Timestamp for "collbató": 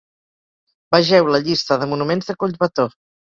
2.45-2.89